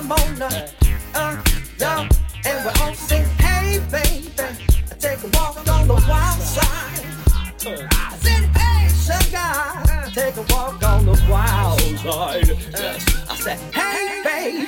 [0.00, 0.68] Ramona.
[1.14, 1.42] Uh,
[1.78, 2.08] yeah.
[2.46, 4.32] And we all sing, hey, baby,
[4.98, 7.04] take a walk on the wild side.
[7.66, 12.48] I said, hey, sugar, take a walk on the wild side.
[12.48, 13.28] Yes.
[13.28, 14.66] I said, hey, baby,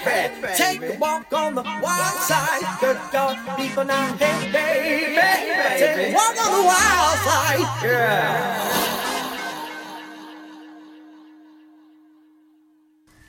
[0.55, 2.79] take a walk on the wild side.
[2.81, 5.17] Good God, people now, hey, baby,
[5.79, 7.85] take a walk on the wild side.
[7.85, 8.92] Yeah.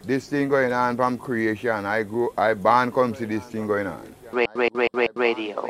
[0.05, 1.85] This thing going on from creation.
[1.85, 4.13] I grew, I born come see this thing going on.
[4.31, 5.65] Ra- ra- ra- ra- radio.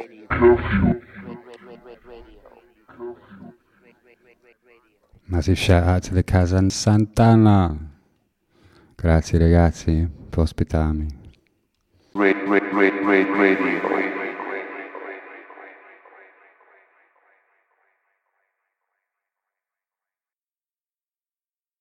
[5.28, 7.78] Massive shout out to the Casa Santana.
[8.96, 11.08] Grazie ragazzi per ospitarmi.
[12.14, 14.13] Radio.